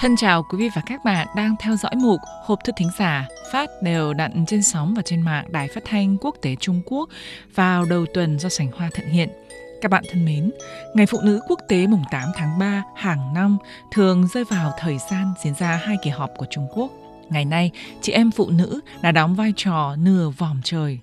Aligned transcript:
Thân 0.00 0.16
chào 0.16 0.42
quý 0.42 0.58
vị 0.58 0.68
và 0.74 0.82
các 0.86 1.04
bạn 1.04 1.26
đang 1.36 1.54
theo 1.60 1.76
dõi 1.76 1.92
mục 1.96 2.20
Hộp 2.44 2.64
thư 2.64 2.72
thính 2.76 2.90
giả 2.98 3.28
phát 3.52 3.70
đều 3.82 4.14
đặn 4.14 4.46
trên 4.46 4.62
sóng 4.62 4.94
và 4.94 5.02
trên 5.02 5.22
mạng 5.22 5.44
Đài 5.48 5.68
Phát 5.68 5.84
thanh 5.84 6.16
Quốc 6.20 6.36
tế 6.42 6.56
Trung 6.60 6.82
Quốc 6.86 7.08
vào 7.54 7.84
đầu 7.84 8.06
tuần 8.14 8.38
do 8.38 8.48
Sảnh 8.48 8.70
Hoa 8.72 8.90
thực 8.94 9.06
hiện. 9.06 9.28
Các 9.80 9.90
bạn 9.90 10.04
thân 10.10 10.24
mến, 10.24 10.50
Ngày 10.94 11.06
Phụ 11.06 11.18
nữ 11.22 11.40
Quốc 11.48 11.60
tế 11.68 11.86
mùng 11.86 12.02
8 12.10 12.22
tháng 12.36 12.58
3 12.58 12.82
hàng 12.96 13.34
năm 13.34 13.58
thường 13.92 14.28
rơi 14.34 14.44
vào 14.44 14.72
thời 14.78 14.98
gian 15.10 15.32
diễn 15.44 15.54
ra 15.54 15.80
hai 15.82 15.96
kỳ 16.02 16.10
họp 16.10 16.30
của 16.36 16.46
Trung 16.50 16.68
Quốc. 16.72 16.92
Ngày 17.28 17.44
nay, 17.44 17.70
chị 18.02 18.12
em 18.12 18.30
phụ 18.30 18.50
nữ 18.50 18.80
đã 19.02 19.12
đóng 19.12 19.34
vai 19.34 19.52
trò 19.56 19.96
nửa 19.96 20.28
vòm 20.28 20.60
trời. 20.64 20.98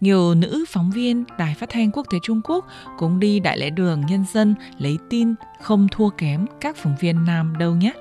Nhiều 0.00 0.34
nữ 0.34 0.64
phóng 0.68 0.90
viên 0.90 1.24
Đài 1.38 1.54
Phát 1.54 1.70
thanh 1.70 1.90
Quốc 1.92 2.06
tế 2.12 2.18
Trung 2.22 2.40
Quốc 2.44 2.66
cũng 2.98 3.20
đi 3.20 3.40
đại 3.40 3.58
lễ 3.58 3.70
đường 3.70 4.06
nhân 4.06 4.24
dân 4.32 4.54
lấy 4.78 4.98
tin 5.10 5.34
không 5.62 5.88
thua 5.90 6.10
kém 6.10 6.46
các 6.60 6.76
phóng 6.76 6.96
viên 7.00 7.24
nam 7.24 7.58
đâu 7.58 7.74
nhé. 7.74 7.92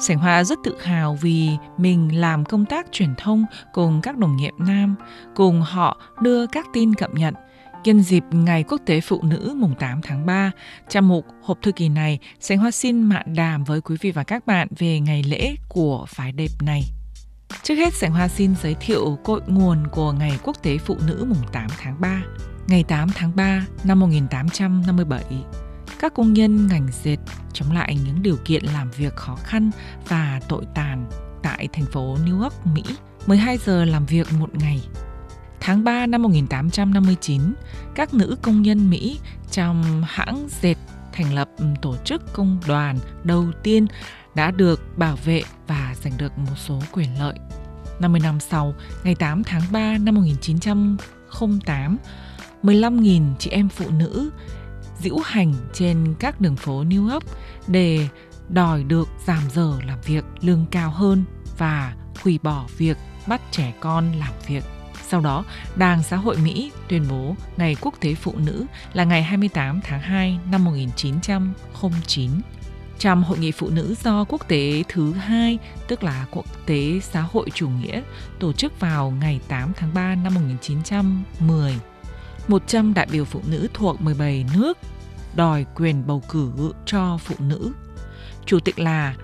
Sảnh 0.00 0.18
Hoa 0.18 0.44
rất 0.44 0.58
tự 0.64 0.76
hào 0.82 1.18
vì 1.20 1.50
mình 1.78 2.20
làm 2.20 2.44
công 2.44 2.64
tác 2.64 2.86
truyền 2.92 3.14
thông 3.14 3.44
cùng 3.72 4.00
các 4.02 4.18
đồng 4.18 4.36
nghiệp 4.36 4.52
nam, 4.58 4.94
cùng 5.34 5.60
họ 5.60 6.00
đưa 6.20 6.46
các 6.46 6.66
tin 6.72 6.94
cập 6.94 7.14
nhật. 7.14 7.34
Nhân 7.84 8.02
dịp 8.02 8.24
Ngày 8.30 8.64
Quốc 8.68 8.80
tế 8.86 9.00
Phụ 9.00 9.20
nữ 9.22 9.54
mùng 9.56 9.74
8 9.78 10.00
tháng 10.02 10.26
3, 10.26 10.50
trong 10.88 11.08
mục 11.08 11.26
hộp 11.42 11.58
thư 11.62 11.72
kỳ 11.72 11.88
này, 11.88 12.18
Sảnh 12.40 12.58
Hoa 12.58 12.70
xin 12.70 13.02
mạn 13.02 13.34
đàm 13.34 13.64
với 13.64 13.80
quý 13.80 13.96
vị 14.00 14.10
và 14.10 14.24
các 14.24 14.46
bạn 14.46 14.68
về 14.78 15.00
ngày 15.00 15.22
lễ 15.22 15.54
của 15.68 16.04
phái 16.08 16.32
đẹp 16.32 16.50
này. 16.62 16.82
Trước 17.62 17.74
hết, 17.74 17.94
Sảnh 17.94 18.10
Hoa 18.10 18.28
xin 18.28 18.54
giới 18.62 18.74
thiệu 18.74 19.18
cội 19.24 19.40
nguồn 19.46 19.86
của 19.92 20.12
Ngày 20.12 20.38
Quốc 20.42 20.62
tế 20.62 20.78
Phụ 20.78 20.96
nữ 21.06 21.24
mùng 21.28 21.48
8 21.52 21.66
tháng 21.78 22.00
3. 22.00 22.22
Ngày 22.66 22.84
8 22.88 23.08
tháng 23.14 23.36
3 23.36 23.66
năm 23.84 24.00
1857, 24.00 25.24
các 26.04 26.14
công 26.14 26.32
nhân 26.32 26.66
ngành 26.66 26.88
dệt 27.02 27.16
chống 27.52 27.72
lại 27.72 27.98
những 28.04 28.22
điều 28.22 28.36
kiện 28.44 28.64
làm 28.64 28.90
việc 28.90 29.16
khó 29.16 29.36
khăn 29.36 29.70
và 30.08 30.40
tội 30.48 30.64
tàn 30.74 31.06
tại 31.42 31.68
thành 31.72 31.84
phố 31.84 32.16
New 32.24 32.42
York, 32.42 32.66
Mỹ, 32.66 32.82
12 33.26 33.58
giờ 33.58 33.84
làm 33.84 34.06
việc 34.06 34.26
một 34.38 34.50
ngày. 34.54 34.80
Tháng 35.60 35.84
3 35.84 36.06
năm 36.06 36.22
1859, 36.22 37.40
các 37.94 38.14
nữ 38.14 38.36
công 38.42 38.62
nhân 38.62 38.90
Mỹ 38.90 39.18
trong 39.50 40.02
hãng 40.06 40.48
dệt 40.60 40.74
thành 41.12 41.34
lập 41.34 41.48
tổ 41.82 41.96
chức 42.04 42.32
công 42.32 42.60
đoàn 42.66 42.98
đầu 43.22 43.44
tiên 43.62 43.86
đã 44.34 44.50
được 44.50 44.98
bảo 44.98 45.16
vệ 45.24 45.42
và 45.66 45.94
giành 46.02 46.12
được 46.18 46.38
một 46.38 46.56
số 46.56 46.80
quyền 46.92 47.18
lợi. 47.18 47.38
50 48.00 48.20
năm 48.20 48.40
sau, 48.40 48.74
ngày 49.04 49.14
8 49.14 49.44
tháng 49.44 49.62
3 49.72 49.98
năm 49.98 50.14
1908, 50.14 51.98
15.000 52.62 53.34
chị 53.38 53.50
em 53.50 53.68
phụ 53.68 53.84
nữ 53.98 54.30
diễu 54.98 55.18
hành 55.18 55.54
trên 55.72 56.14
các 56.18 56.40
đường 56.40 56.56
phố 56.56 56.84
New 56.84 57.10
York 57.10 57.24
để 57.66 58.08
đòi 58.48 58.84
được 58.84 59.08
giảm 59.26 59.42
giờ 59.54 59.78
làm 59.86 59.98
việc 60.00 60.24
lương 60.40 60.66
cao 60.70 60.90
hơn 60.90 61.24
và 61.58 61.94
hủy 62.22 62.38
bỏ 62.42 62.66
việc 62.76 62.96
bắt 63.26 63.40
trẻ 63.50 63.72
con 63.80 64.12
làm 64.12 64.32
việc. 64.46 64.64
Sau 65.08 65.20
đó, 65.20 65.44
Đảng 65.76 66.02
Xã 66.02 66.16
hội 66.16 66.36
Mỹ 66.36 66.72
tuyên 66.88 67.06
bố 67.10 67.34
Ngày 67.56 67.76
Quốc 67.80 67.94
tế 68.00 68.14
Phụ 68.14 68.34
nữ 68.36 68.66
là 68.92 69.04
ngày 69.04 69.22
28 69.22 69.80
tháng 69.84 70.00
2 70.00 70.38
năm 70.50 70.64
1909. 70.64 72.30
Trong 72.98 73.22
Hội 73.22 73.38
nghị 73.38 73.52
Phụ 73.52 73.70
nữ 73.70 73.94
do 74.02 74.24
quốc 74.24 74.48
tế 74.48 74.82
thứ 74.88 75.12
hai, 75.12 75.58
tức 75.88 76.02
là 76.02 76.26
Quốc 76.30 76.66
tế 76.66 77.00
Xã 77.02 77.20
hội 77.20 77.50
Chủ 77.54 77.68
nghĩa, 77.68 78.02
tổ 78.38 78.52
chức 78.52 78.80
vào 78.80 79.10
ngày 79.20 79.40
8 79.48 79.72
tháng 79.76 79.94
3 79.94 80.14
năm 80.14 80.34
1910. 80.34 81.80
100 82.48 82.94
đại 82.94 83.06
biểu 83.12 83.24
phụ 83.24 83.40
nữ 83.46 83.68
thuộc 83.74 84.00
17 84.00 84.44
nước 84.54 84.78
đòi 85.36 85.66
quyền 85.74 86.06
bầu 86.06 86.22
cử 86.28 86.50
cho 86.86 87.18
phụ 87.18 87.34
nữ. 87.38 87.72
Chủ 88.46 88.60
tịch 88.60 88.78
là 88.78 89.14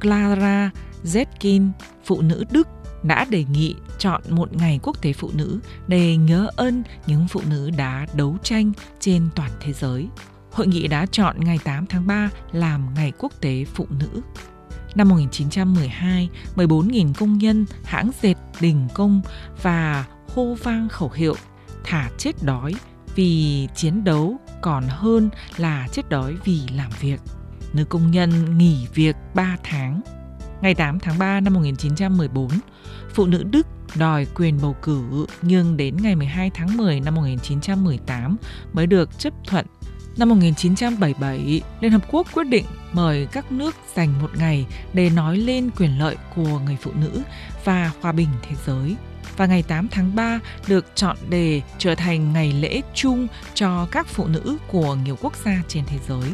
Clara 0.00 0.70
Zetkin, 1.04 1.70
phụ 2.04 2.20
nữ 2.20 2.44
Đức, 2.50 2.68
đã 3.02 3.24
đề 3.30 3.44
nghị 3.44 3.74
chọn 3.98 4.22
một 4.28 4.56
ngày 4.56 4.80
quốc 4.82 5.02
tế 5.02 5.12
phụ 5.12 5.30
nữ 5.34 5.60
để 5.86 6.16
nhớ 6.16 6.48
ơn 6.56 6.82
những 7.06 7.28
phụ 7.28 7.40
nữ 7.50 7.70
đã 7.76 8.06
đấu 8.14 8.36
tranh 8.42 8.72
trên 9.00 9.28
toàn 9.34 9.50
thế 9.60 9.72
giới. 9.72 10.08
Hội 10.52 10.66
nghị 10.66 10.88
đã 10.88 11.06
chọn 11.06 11.36
ngày 11.40 11.58
8 11.64 11.86
tháng 11.86 12.06
3 12.06 12.30
làm 12.52 12.94
ngày 12.94 13.12
quốc 13.18 13.32
tế 13.40 13.64
phụ 13.74 13.86
nữ. 13.90 14.20
Năm 14.94 15.08
1912, 15.08 16.28
14.000 16.56 17.12
công 17.18 17.38
nhân 17.38 17.66
hãng 17.84 18.10
dệt 18.22 18.34
đình 18.60 18.88
công 18.94 19.20
và 19.62 20.04
hô 20.34 20.54
vang 20.54 20.88
khẩu 20.88 21.10
hiệu 21.14 21.34
thả 21.88 22.10
chết 22.18 22.42
đói 22.42 22.74
vì 23.14 23.68
chiến 23.74 24.04
đấu 24.04 24.36
còn 24.60 24.84
hơn 24.88 25.30
là 25.56 25.88
chết 25.92 26.08
đói 26.08 26.34
vì 26.44 26.60
làm 26.74 26.90
việc. 27.00 27.20
Nữ 27.72 27.84
công 27.84 28.10
nhân 28.10 28.58
nghỉ 28.58 28.86
việc 28.94 29.16
3 29.34 29.56
tháng. 29.62 30.00
Ngày 30.60 30.74
8 30.74 30.98
tháng 30.98 31.18
3 31.18 31.40
năm 31.40 31.54
1914, 31.54 32.48
phụ 33.14 33.26
nữ 33.26 33.42
Đức 33.42 33.66
đòi 33.94 34.26
quyền 34.34 34.58
bầu 34.62 34.76
cử 34.82 35.26
nhưng 35.42 35.76
đến 35.76 35.96
ngày 36.02 36.16
12 36.16 36.50
tháng 36.54 36.76
10 36.76 37.00
năm 37.00 37.14
1918 37.14 38.36
mới 38.72 38.86
được 38.86 39.18
chấp 39.18 39.32
thuận. 39.46 39.66
Năm 40.16 40.28
1977, 40.28 41.62
Liên 41.80 41.92
Hợp 41.92 42.02
Quốc 42.10 42.26
quyết 42.34 42.44
định 42.44 42.64
mời 42.92 43.26
các 43.32 43.52
nước 43.52 43.74
dành 43.94 44.22
một 44.22 44.30
ngày 44.38 44.66
để 44.92 45.10
nói 45.10 45.36
lên 45.36 45.70
quyền 45.78 45.98
lợi 45.98 46.16
của 46.36 46.58
người 46.58 46.76
phụ 46.80 46.90
nữ 47.00 47.22
và 47.64 47.92
hòa 48.00 48.12
bình 48.12 48.28
thế 48.42 48.56
giới 48.66 48.96
và 49.36 49.46
ngày 49.46 49.62
8 49.62 49.88
tháng 49.90 50.14
3 50.14 50.40
được 50.68 50.86
chọn 50.94 51.16
để 51.28 51.62
trở 51.78 51.94
thành 51.94 52.32
ngày 52.32 52.52
lễ 52.52 52.80
chung 52.94 53.26
cho 53.54 53.88
các 53.90 54.06
phụ 54.06 54.26
nữ 54.26 54.56
của 54.68 54.94
nhiều 55.04 55.16
quốc 55.22 55.36
gia 55.44 55.62
trên 55.68 55.84
thế 55.86 55.98
giới. 56.08 56.32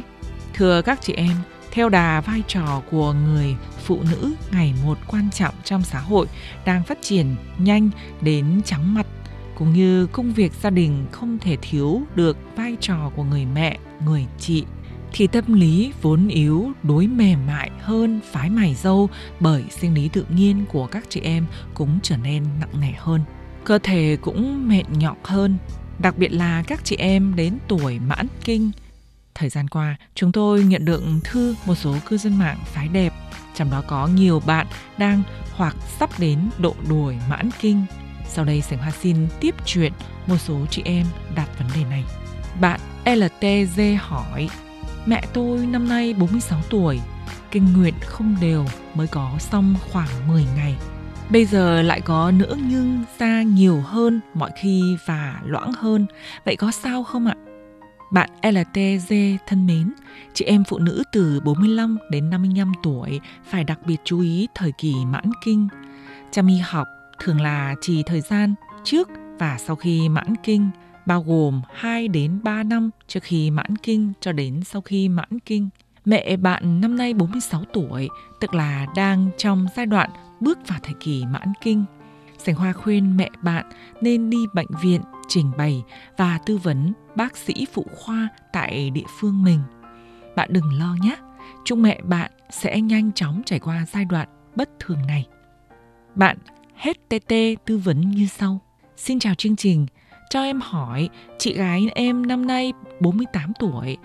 Thưa 0.55 0.83
các 0.83 0.99
chị 1.03 1.12
em, 1.12 1.37
theo 1.71 1.89
đà 1.89 2.21
vai 2.21 2.43
trò 2.49 2.83
của 2.91 3.12
người 3.12 3.56
phụ 3.84 4.00
nữ 4.11 4.34
ngày 4.53 4.75
một 4.84 4.99
quan 5.06 5.31
trọng 5.31 5.55
trong 5.65 5.83
xã 5.83 5.99
hội 5.99 6.27
đang 6.65 6.84
phát 6.84 6.99
triển 7.03 7.37
nhanh 7.59 7.91
đến 8.21 8.62
chóng 8.65 8.94
mặt 8.94 9.06
cũng 9.59 9.73
như 9.73 10.06
công 10.06 10.33
việc 10.33 10.53
gia 10.62 10.71
đình 10.71 11.06
không 11.12 11.39
thể 11.39 11.56
thiếu 11.62 12.03
được 12.15 12.37
vai 12.56 12.77
trò 12.81 13.11
của 13.17 13.25
người 13.25 13.47
mẹ, 13.55 13.78
người 14.06 14.27
chị 14.39 14.65
thì 15.16 15.26
tâm 15.26 15.52
lý 15.52 15.92
vốn 16.02 16.28
yếu 16.28 16.72
đối 16.82 17.06
mềm 17.06 17.47
mại 17.47 17.70
hơn 17.80 18.20
phái 18.32 18.50
mày 18.50 18.75
dâu 18.75 19.08
bởi 19.41 19.64
sinh 19.70 19.94
lý 19.94 20.08
tự 20.08 20.26
nhiên 20.28 20.64
của 20.72 20.86
các 20.86 21.04
chị 21.08 21.20
em 21.20 21.47
cũng 21.75 21.98
trở 22.02 22.16
nên 22.16 22.44
nặng 22.60 22.80
nề 22.80 22.92
hơn. 22.98 23.20
Cơ 23.64 23.78
thể 23.82 24.16
cũng 24.20 24.69
mệt 24.69 24.82
nhọc 24.91 25.25
hơn, 25.25 25.56
đặc 25.98 26.19
biệt 26.19 26.32
là 26.32 26.62
các 26.66 26.84
chị 26.84 26.97
em 26.97 27.36
đến 27.36 27.58
tuổi 27.69 27.98
mãn 27.98 28.26
kinh. 28.44 28.70
Thời 29.34 29.48
gian 29.48 29.69
qua, 29.69 29.97
chúng 30.14 30.32
tôi 30.32 30.64
nhận 30.64 30.84
được 30.84 31.02
thư 31.25 31.54
một 31.66 31.75
số 31.75 31.96
cư 32.08 32.16
dân 32.16 32.38
mạng 32.38 32.58
phái 32.64 32.88
đẹp, 32.88 33.12
trong 33.54 33.70
đó 33.70 33.82
có 33.86 34.06
nhiều 34.06 34.42
bạn 34.46 34.66
đang 34.98 35.22
hoặc 35.52 35.76
sắp 35.98 36.10
đến 36.19 36.38
độ 36.58 36.75
đuổi 36.88 37.16
mãn 37.28 37.50
kinh. 37.60 37.84
Sau 38.28 38.44
đây 38.44 38.60
Sảnh 38.60 38.78
Hoa 38.78 38.91
xin 38.91 39.16
tiếp 39.41 39.54
chuyện 39.64 39.92
một 40.26 40.38
số 40.38 40.66
chị 40.70 40.82
em 40.84 41.06
đặt 41.34 41.58
vấn 41.58 41.69
đề 41.75 41.84
này. 41.91 42.04
Bạn 42.60 42.81
LTG 43.04 43.81
hỏi 43.98 44.48
Mẹ 45.06 45.22
tôi 45.32 45.66
năm 45.66 45.88
nay 45.88 46.15
46 46.19 46.59
tuổi, 46.70 47.00
kinh 47.50 47.72
nguyệt 47.72 47.94
không 48.06 48.37
đều 48.41 48.65
mới 48.94 49.06
có 49.06 49.31
xong 49.38 49.75
khoảng 49.92 50.28
10 50.28 50.44
ngày. 50.56 50.76
Bây 51.31 51.44
giờ 51.44 51.82
lại 51.82 52.00
có 52.00 52.31
nữa 52.31 52.56
nhưng 52.69 53.04
ra 53.19 53.43
nhiều 53.43 53.81
hơn 53.81 54.20
mọi 54.34 54.50
khi 54.60 54.97
và 55.06 55.41
loãng 55.44 55.72
hơn. 55.72 56.06
Vậy 56.44 56.56
có 56.56 56.70
sao 56.70 57.04
không 57.04 57.26
ạ? 57.26 57.34
Bạn 58.12 58.31
LTG 58.43 59.14
thân 59.47 59.66
mến, 59.66 59.93
chị 60.34 60.44
em 60.44 60.64
phụ 60.64 60.78
nữ 60.78 61.03
từ 61.12 61.41
45 61.44 61.98
đến 62.10 62.31
55 62.31 62.72
tuổi 62.82 63.20
phải 63.50 63.64
đặc 63.64 63.78
biệt 63.87 64.00
chú 64.04 64.20
ý 64.20 64.48
thời 64.54 64.72
kỳ 64.72 64.94
mãn 65.06 65.31
kinh. 65.44 65.69
Chăm 66.31 66.47
y 66.47 66.59
học 66.59 66.88
thường 67.19 67.41
là 67.41 67.75
chỉ 67.81 68.03
thời 68.03 68.20
gian 68.20 68.55
trước 68.84 69.08
và 69.38 69.58
sau 69.58 69.76
khi 69.76 70.08
mãn 70.08 70.34
kinh– 70.43 70.70
bao 71.06 71.23
gồm 71.23 71.62
2 71.75 72.09
đến 72.09 72.41
3 72.43 72.62
năm 72.62 72.91
trước 73.06 73.23
khi 73.23 73.51
mãn 73.51 73.77
kinh 73.77 74.12
cho 74.21 74.33
đến 74.33 74.61
sau 74.65 74.83
khi 74.83 75.09
mãn 75.09 75.39
kinh. 75.45 75.69
Mẹ 76.05 76.37
bạn 76.37 76.81
năm 76.81 76.97
nay 76.97 77.15
46 77.15 77.65
tuổi, 77.73 78.09
tức 78.41 78.55
là 78.55 78.87
đang 78.97 79.31
trong 79.39 79.67
giai 79.77 79.87
đoạn 79.87 80.11
bước 80.41 80.59
vào 80.69 80.79
thời 80.83 80.95
kỳ 81.01 81.25
mãn 81.27 81.53
kinh. 81.61 81.85
Sành 82.39 82.55
Hoa 82.55 82.73
khuyên 82.73 83.17
mẹ 83.17 83.31
bạn 83.43 83.71
nên 84.01 84.31
đi 84.31 84.39
bệnh 84.55 84.67
viện 84.83 85.01
trình 85.29 85.51
bày 85.59 85.83
và 86.17 86.39
tư 86.47 86.56
vấn 86.56 86.93
bác 87.17 87.37
sĩ 87.37 87.67
phụ 87.73 87.87
khoa 87.97 88.29
tại 88.53 88.91
địa 88.91 89.06
phương 89.19 89.43
mình. 89.43 89.61
Bạn 90.37 90.49
đừng 90.53 90.79
lo 90.79 90.97
nhé, 91.01 91.17
chúc 91.65 91.79
mẹ 91.79 92.01
bạn 92.03 92.31
sẽ 92.51 92.81
nhanh 92.81 93.12
chóng 93.12 93.43
trải 93.47 93.59
qua 93.59 93.87
giai 93.93 94.05
đoạn 94.05 94.29
bất 94.56 94.71
thường 94.81 95.06
này. 95.06 95.27
Bạn 96.15 96.39
hết 96.75 97.09
tt 97.09 97.33
tư 97.65 97.79
vấn 97.79 98.11
như 98.11 98.27
sau. 98.27 98.61
Xin 98.97 99.19
chào 99.19 99.35
chương 99.35 99.56
trình, 99.56 99.87
cho 100.34 100.42
em 100.42 100.60
hỏi, 100.60 101.08
chị 101.38 101.54
gái 101.54 101.88
em 101.94 102.26
năm 102.26 102.46
nay 102.46 102.72
48 103.00 103.52
tuổi, 103.58 103.96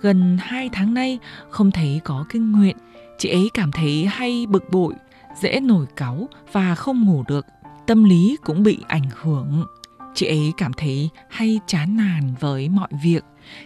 gần 0.00 0.38
2 0.40 0.70
tháng 0.72 0.94
nay 0.94 1.18
không 1.50 1.70
thấy 1.70 2.00
có 2.04 2.24
kinh 2.28 2.52
nguyện. 2.52 2.76
Chị 3.18 3.28
ấy 3.28 3.48
cảm 3.54 3.72
thấy 3.72 4.06
hay 4.06 4.46
bực 4.48 4.70
bội, 4.70 4.94
dễ 5.40 5.60
nổi 5.60 5.86
cáu 5.96 6.28
và 6.52 6.74
không 6.74 7.04
ngủ 7.04 7.24
được, 7.28 7.46
tâm 7.86 8.04
lý 8.04 8.36
cũng 8.44 8.62
bị 8.62 8.78
ảnh 8.88 9.08
hưởng. 9.22 9.66
Chị 10.14 10.26
ấy 10.26 10.52
cảm 10.56 10.72
thấy 10.72 11.10
hay 11.30 11.60
chán 11.66 11.96
nản 11.96 12.34
với 12.40 12.68
mọi 12.68 12.88
việc. 13.02 13.24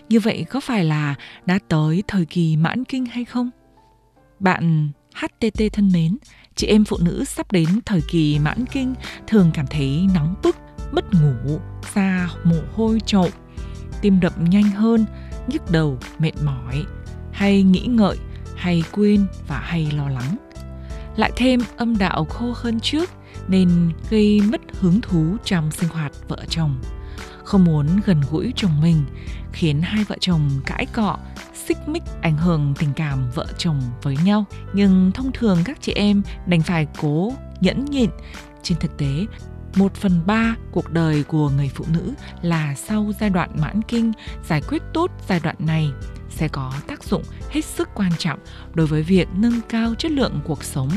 Như 0.08 0.20
vậy 0.20 0.46
có 0.50 0.60
phải 0.60 0.84
là 0.84 1.14
đã 1.46 1.58
tới 1.69 2.02
thời 2.06 2.25
kỳ 2.25 2.56
mãn 2.56 2.84
kinh 2.84 3.06
hay 3.06 3.25
không? 3.25 3.50
Bạn 4.38 4.90
HTT 5.14 5.62
thân 5.72 5.90
mến, 5.93 6.19
chị 6.55 6.66
em 6.66 6.84
phụ 6.84 6.96
nữ 7.00 7.25
sắp 7.25 7.52
đến 7.52 7.69
thời 7.87 8.00
kỳ 8.08 8.38
mãn 8.38 8.64
kinh 8.72 8.94
thường 9.26 9.50
cảm 9.55 9.66
thấy 9.66 10.06
nóng 10.14 10.34
bức, 10.43 10.56
mất 10.93 11.05
ngủ, 11.15 11.61
da 11.95 12.29
mồ 12.45 12.57
hôi 12.75 13.01
trộn, 13.07 13.31
tim 14.01 14.21
đập 14.21 14.33
nhanh 14.39 14.71
hơn, 14.71 15.07
nhức 15.47 15.71
đầu, 15.71 15.99
mệt 16.19 16.33
mỏi, 16.43 16.85
hay 17.33 17.63
nghĩ 17.63 17.87
ngợi, 17.87 18.17
hay 18.57 18.83
quên 18.93 19.27
và 19.49 19.59
hay 19.59 19.91
lo 19.97 20.09
lắng. 20.09 20.37
Lại 21.17 21.33
thêm 21.37 21.61
âm 21.77 21.99
đạo 21.99 22.25
khô 22.25 22.53
hơn 22.57 22.81
trước 22.81 23.11
nên 23.49 23.91
gây 24.11 24.41
mất 24.41 24.61
hứng 24.81 25.01
thú 25.01 25.37
trong 25.45 25.71
sinh 25.71 25.89
hoạt 25.89 26.13
vợ 26.29 26.45
chồng. 26.49 26.81
Không 27.45 27.65
muốn 27.65 27.87
gần 28.05 28.21
gũi 28.31 28.53
chồng 28.57 28.81
mình 28.81 29.05
khiến 29.53 29.83
hai 29.83 30.05
vợ 30.05 30.17
chồng 30.21 30.51
cãi 30.67 30.87
cọ, 30.87 31.19
xích 31.55 31.79
mích 31.87 32.03
ảnh 32.23 32.37
hưởng 32.37 32.75
tình 32.79 32.93
cảm 32.93 33.31
vợ 33.35 33.47
chồng 33.59 33.81
với 34.03 34.17
nhau. 34.25 34.45
Nhưng 34.73 35.13
thông 35.13 35.33
thường 35.33 35.59
các 35.65 35.79
chị 35.81 35.93
em 35.93 36.23
đành 36.47 36.63
phải 36.63 36.87
cố 37.01 37.33
nhẫn 37.61 37.85
nhịn. 37.85 38.11
Trên 38.63 38.79
thực 38.79 38.97
tế, 38.99 39.27
một 39.76 39.94
phần 39.94 40.20
ba 40.26 40.55
cuộc 40.73 40.93
đời 40.93 41.23
của 41.23 41.50
người 41.50 41.70
phụ 41.75 41.85
nữ 41.93 42.15
là 42.43 42.75
sau 42.75 43.12
giai 43.20 43.31
đoạn 43.31 43.50
mãn 43.61 43.82
kinh, 43.88 44.12
giải 44.49 44.62
quyết 44.69 44.82
tốt 44.94 45.11
giai 45.29 45.41
đoạn 45.41 45.56
này 45.59 45.91
sẽ 46.31 46.49
có 46.49 46.73
tác 46.87 47.05
dụng 47.05 47.23
hết 47.50 47.65
sức 47.65 47.88
quan 47.94 48.12
trọng 48.19 48.38
đối 48.75 48.87
với 48.87 49.03
việc 49.03 49.29
nâng 49.35 49.61
cao 49.69 49.94
chất 49.99 50.11
lượng 50.11 50.41
cuộc 50.44 50.65
sống 50.65 50.91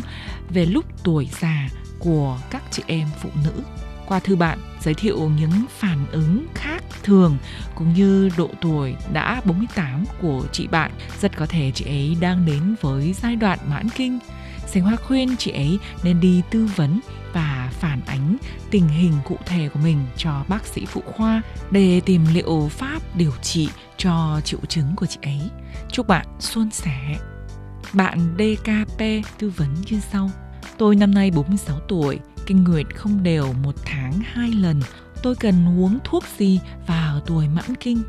về 0.49 0.65
lúc 0.65 0.85
tuổi 1.03 1.29
già 1.41 1.69
của 1.99 2.37
các 2.49 2.63
chị 2.71 2.83
em 2.87 3.07
phụ 3.21 3.29
nữ. 3.43 3.63
Qua 4.07 4.19
thư 4.19 4.35
bạn 4.35 4.59
giới 4.81 4.93
thiệu 4.93 5.29
những 5.39 5.65
phản 5.69 6.05
ứng 6.11 6.45
khác 6.53 6.83
thường 7.03 7.37
cũng 7.75 7.93
như 7.93 8.29
độ 8.37 8.49
tuổi 8.61 8.95
đã 9.13 9.41
48 9.45 10.05
của 10.21 10.43
chị 10.51 10.67
bạn, 10.67 10.91
rất 11.21 11.37
có 11.37 11.45
thể 11.45 11.71
chị 11.75 11.85
ấy 11.85 12.17
đang 12.19 12.45
đến 12.45 12.75
với 12.81 13.13
giai 13.13 13.35
đoạn 13.35 13.59
mãn 13.69 13.89
kinh. 13.89 14.19
Sánh 14.67 14.83
Hoa 14.83 14.95
khuyên 14.95 15.37
chị 15.37 15.51
ấy 15.51 15.79
nên 16.03 16.19
đi 16.19 16.41
tư 16.51 16.69
vấn 16.75 16.99
và 17.33 17.60
phản 17.81 18.01
ánh 18.05 18.37
tình 18.71 18.87
hình 18.87 19.13
cụ 19.25 19.37
thể 19.45 19.69
của 19.73 19.79
mình 19.83 20.05
cho 20.17 20.43
bác 20.47 20.65
sĩ 20.65 20.85
phụ 20.85 21.01
khoa 21.05 21.41
để 21.71 22.01
tìm 22.05 22.25
liệu 22.33 22.69
pháp 22.69 23.01
điều 23.15 23.31
trị 23.41 23.69
cho 23.97 24.41
triệu 24.43 24.59
chứng 24.69 24.95
của 24.95 25.05
chị 25.05 25.19
ấy. 25.21 25.41
Chúc 25.91 26.07
bạn 26.07 26.25
suôn 26.39 26.71
sẻ. 26.71 27.17
Bạn 27.93 28.35
DKP 28.37 29.03
tư 29.39 29.49
vấn 29.49 29.75
như 29.89 29.99
sau. 30.11 30.29
Tôi 30.77 30.95
năm 30.95 31.13
nay 31.13 31.31
46 31.31 31.79
tuổi, 31.79 32.19
kinh 32.45 32.63
nguyệt 32.63 32.85
không 32.95 33.23
đều 33.23 33.53
một 33.63 33.75
tháng 33.85 34.19
hai 34.23 34.51
lần. 34.51 34.81
Tôi 35.23 35.35
cần 35.35 35.79
uống 35.79 35.99
thuốc 36.03 36.23
gì 36.37 36.59
vào 36.87 37.19
tuổi 37.19 37.47
mãn 37.47 37.75
kinh? 37.79 38.03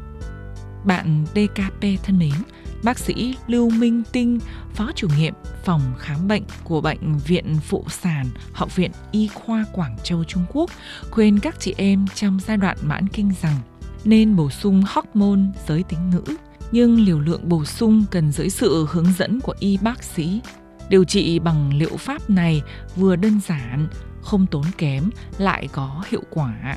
Bạn 0.84 1.24
DKP 1.34 2.04
thân 2.04 2.18
mến, 2.18 2.32
bác 2.82 2.98
sĩ 2.98 3.34
Lưu 3.46 3.70
Minh 3.70 4.02
Tinh, 4.12 4.38
phó 4.74 4.90
chủ 4.94 5.08
nhiệm 5.18 5.34
phòng 5.64 5.80
khám 5.98 6.28
bệnh 6.28 6.42
của 6.64 6.80
Bệnh 6.80 7.18
viện 7.18 7.56
Phụ 7.62 7.84
sản 7.88 8.26
Học 8.52 8.76
viện 8.76 8.90
Y 9.12 9.28
khoa 9.28 9.64
Quảng 9.72 9.96
Châu 10.02 10.24
Trung 10.24 10.44
Quốc 10.52 10.70
khuyên 11.10 11.38
các 11.38 11.60
chị 11.60 11.74
em 11.76 12.06
trong 12.14 12.38
giai 12.46 12.56
đoạn 12.56 12.76
mãn 12.82 13.08
kinh 13.08 13.32
rằng 13.42 13.56
nên 14.04 14.36
bổ 14.36 14.50
sung 14.50 14.82
hormone 14.88 15.40
giới 15.68 15.82
tính 15.82 16.10
nữ, 16.10 16.36
nhưng 16.72 17.04
liều 17.04 17.20
lượng 17.20 17.48
bổ 17.48 17.64
sung 17.64 18.04
cần 18.10 18.32
dưới 18.32 18.50
sự 18.50 18.86
hướng 18.90 19.12
dẫn 19.18 19.40
của 19.40 19.54
y 19.58 19.76
bác 19.76 20.02
sĩ. 20.02 20.40
Điều 20.88 21.04
trị 21.04 21.38
bằng 21.38 21.74
liệu 21.74 21.96
pháp 21.96 22.30
này 22.30 22.62
vừa 22.96 23.16
đơn 23.16 23.40
giản, 23.46 23.88
không 24.22 24.46
tốn 24.46 24.64
kém 24.78 25.10
lại 25.38 25.68
có 25.72 26.04
hiệu 26.08 26.22
quả 26.30 26.76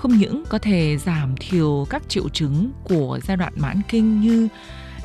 không 0.00 0.16
những 0.16 0.44
có 0.48 0.58
thể 0.58 0.96
giảm 0.98 1.34
thiểu 1.40 1.86
các 1.90 2.02
triệu 2.08 2.28
chứng 2.28 2.72
của 2.84 3.18
giai 3.22 3.36
đoạn 3.36 3.52
mãn 3.56 3.80
kinh 3.88 4.20
như 4.20 4.48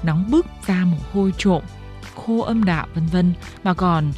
nóng 0.05 0.31
bức, 0.31 0.45
da 0.67 0.85
mồ 0.85 0.97
hôi 1.13 1.33
trộm, 1.37 1.63
khô 2.15 2.41
âm 2.41 2.63
đạo 2.63 2.87
vân 2.95 3.05
vân. 3.05 3.33
Mà 3.63 3.73
còn 3.73 4.11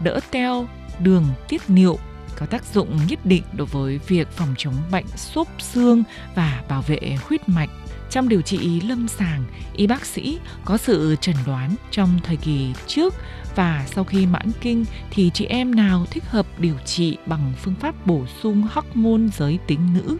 đỡ 0.00 0.20
teo 0.30 0.66
đường 0.98 1.24
tiết 1.48 1.62
niệu 1.68 1.98
có 2.36 2.46
tác 2.46 2.64
dụng 2.74 2.98
nhất 3.08 3.26
định 3.26 3.42
đối 3.52 3.66
với 3.66 3.98
việc 4.08 4.28
phòng 4.30 4.54
chống 4.58 4.74
bệnh 4.92 5.06
xốp 5.16 5.48
xương 5.58 6.02
và 6.34 6.62
bảo 6.68 6.82
vệ 6.82 7.16
huyết 7.28 7.48
mạch. 7.48 7.70
Trong 8.10 8.28
điều 8.28 8.42
trị 8.42 8.80
lâm 8.80 9.08
sàng, 9.08 9.44
y 9.76 9.86
bác 9.86 10.06
sĩ 10.06 10.38
có 10.64 10.76
sự 10.76 11.16
chẩn 11.20 11.36
đoán 11.46 11.74
trong 11.90 12.20
thời 12.24 12.36
kỳ 12.36 12.72
trước 12.86 13.14
và 13.56 13.86
sau 13.94 14.04
khi 14.04 14.26
mãn 14.26 14.50
kinh 14.60 14.84
thì 15.10 15.30
chị 15.34 15.44
em 15.44 15.74
nào 15.74 16.06
thích 16.10 16.24
hợp 16.26 16.46
điều 16.58 16.76
trị 16.84 17.16
bằng 17.26 17.52
phương 17.62 17.74
pháp 17.74 18.06
bổ 18.06 18.26
sung 18.42 18.62
hormone 18.72 19.28
giới 19.36 19.58
tính 19.66 19.80
nữ. 19.94 20.16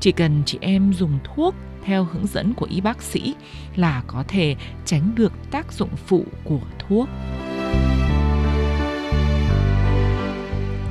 Chỉ 0.00 0.12
cần 0.12 0.42
chị 0.46 0.58
em 0.60 0.92
dùng 0.92 1.18
thuốc 1.24 1.54
theo 1.84 2.04
hướng 2.04 2.26
dẫn 2.26 2.54
của 2.54 2.66
y 2.70 2.80
bác 2.80 3.02
sĩ 3.02 3.34
là 3.76 4.02
có 4.06 4.24
thể 4.28 4.56
tránh 4.84 5.14
được 5.14 5.32
tác 5.50 5.72
dụng 5.72 5.96
phụ 6.06 6.24
của 6.44 6.60
thuốc. 6.78 7.08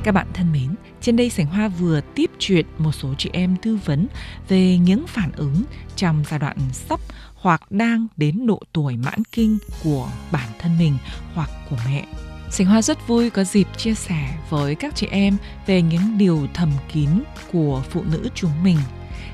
Các 0.02 0.12
bạn 0.12 0.26
thân 0.34 0.52
mến, 0.52 0.74
trên 1.00 1.16
đây 1.16 1.30
Sảnh 1.30 1.46
Hoa 1.46 1.68
vừa 1.68 2.00
tiếp 2.14 2.30
chuyện 2.38 2.66
một 2.78 2.92
số 2.92 3.14
chị 3.18 3.30
em 3.32 3.56
tư 3.62 3.78
vấn 3.84 4.06
về 4.48 4.78
những 4.78 5.06
phản 5.06 5.32
ứng 5.32 5.64
trong 5.96 6.24
giai 6.30 6.38
đoạn 6.38 6.56
sắp 6.72 7.00
hoặc 7.34 7.72
đang 7.72 8.06
đến 8.16 8.46
độ 8.46 8.60
tuổi 8.72 8.96
mãn 8.96 9.22
kinh 9.32 9.58
của 9.84 10.10
bản 10.32 10.48
thân 10.58 10.78
mình 10.78 10.98
hoặc 11.34 11.50
của 11.70 11.76
mẹ. 11.86 12.04
Sảnh 12.50 12.66
Hoa 12.66 12.82
rất 12.82 13.08
vui 13.08 13.30
có 13.30 13.44
dịp 13.44 13.66
chia 13.76 13.94
sẻ 13.94 14.38
với 14.50 14.74
các 14.74 14.96
chị 14.96 15.06
em 15.10 15.36
về 15.66 15.82
những 15.82 16.18
điều 16.18 16.46
thầm 16.54 16.70
kín 16.92 17.08
của 17.52 17.82
phụ 17.90 18.02
nữ 18.12 18.28
chúng 18.34 18.64
mình 18.64 18.76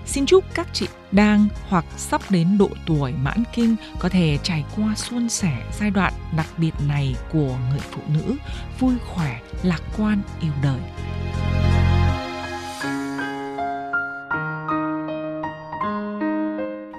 Xin 0.07 0.27
chúc 0.27 0.45
các 0.55 0.69
chị 0.73 0.89
đang 1.13 1.49
hoặc 1.69 1.85
sắp 1.97 2.21
đến 2.31 2.59
độ 2.59 2.69
tuổi 2.87 3.13
mãn 3.13 3.43
kinh 3.55 3.77
có 3.99 4.09
thể 4.09 4.39
trải 4.43 4.65
qua 4.77 4.95
suôn 4.95 5.29
sẻ 5.29 5.71
giai 5.81 5.91
đoạn 5.91 6.13
đặc 6.37 6.47
biệt 6.57 6.73
này 6.89 7.17
của 7.33 7.59
người 7.71 7.81
phụ 7.81 8.01
nữ, 8.09 8.37
vui 8.79 8.95
khỏe, 9.07 9.41
lạc 9.63 9.83
quan, 9.97 10.21
yêu 10.41 10.53
đời. 10.63 10.81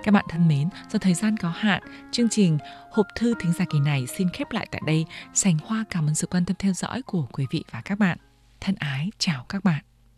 Các 0.04 0.12
bạn 0.12 0.26
thân 0.30 0.48
mến, 0.48 0.70
do 0.92 1.00
thời 1.00 1.14
gian 1.14 1.38
có 1.38 1.50
hạn, 1.50 1.84
chương 2.12 2.30
trình 2.30 2.58
Hộp 2.92 3.06
thư 3.16 3.34
thính 3.42 3.54
giả 3.54 3.66
kỳ 3.70 3.80
này 3.80 4.08
xin 4.18 4.30
khép 4.30 4.52
lại 4.52 4.68
tại 4.72 4.82
đây. 4.86 5.06
Sành 5.34 5.58
Hoa 5.66 5.84
cảm 5.90 6.08
ơn 6.08 6.16
sự 6.16 6.28
quan 6.28 6.46
tâm 6.46 6.56
theo 6.60 6.74
dõi 6.74 7.02
của 7.02 7.28
quý 7.32 7.46
vị 7.52 7.64
và 7.72 7.82
các 7.82 8.00
bạn. 8.00 8.18
Thân 8.62 8.76
ái, 8.76 9.10
chào 9.18 9.46
các 9.50 9.64
bạn. 9.64 9.84